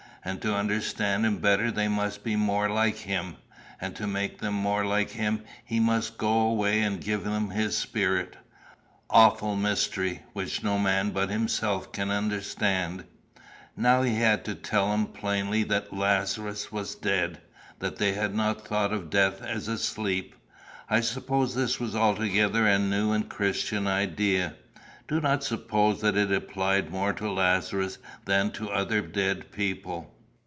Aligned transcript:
And 0.23 0.39
to 0.43 0.53
understand 0.53 1.25
him 1.25 1.39
better 1.39 1.71
they 1.71 1.87
must 1.87 2.23
be 2.23 2.35
more 2.35 2.69
like 2.69 2.97
him; 2.97 3.37
and 3.81 3.95
to 3.95 4.05
make 4.05 4.37
them 4.37 4.53
more 4.53 4.85
like 4.85 5.09
him 5.09 5.41
he 5.65 5.79
must 5.79 6.19
go 6.19 6.41
away 6.41 6.81
and 6.81 7.01
give 7.03 7.23
them 7.23 7.49
his 7.49 7.75
spirit 7.75 8.37
awful 9.09 9.55
mystery 9.55 10.21
which 10.33 10.61
no 10.63 10.77
man 10.77 11.09
but 11.09 11.31
himself 11.31 11.91
can 11.91 12.11
understand. 12.11 13.03
"Now 13.75 14.03
he 14.03 14.13
had 14.17 14.45
to 14.45 14.53
tell 14.53 14.91
them 14.91 15.07
plainly 15.07 15.63
that 15.63 15.91
Lazarus 15.91 16.71
was 16.71 16.93
dead. 16.93 17.41
They 17.79 18.13
had 18.13 18.35
not 18.35 18.67
thought 18.67 18.93
of 18.93 19.09
death 19.09 19.41
as 19.41 19.67
a 19.67 19.79
sleep. 19.79 20.35
I 20.87 20.99
suppose 21.01 21.55
this 21.55 21.79
was 21.79 21.95
altogether 21.95 22.67
a 22.67 22.77
new 22.77 23.11
and 23.11 23.27
Christian 23.27 23.87
idea. 23.87 24.53
Do 25.07 25.19
not 25.19 25.43
suppose 25.43 25.99
that 26.01 26.15
it 26.15 26.31
applied 26.31 26.89
more 26.89 27.11
to 27.13 27.29
Lazarus 27.29 27.97
than 28.23 28.51
to 28.51 28.69
other 28.69 29.01
dead 29.01 29.51
people. 29.51 30.15